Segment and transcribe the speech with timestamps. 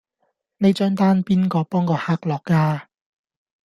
[0.57, 2.87] 呢張單邊個幫個客落㗎